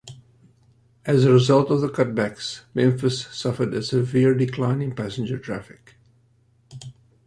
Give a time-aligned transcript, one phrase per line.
[1.05, 5.93] As a result of the cutbacks, Memphis suffered a severe decline in passenger traffic.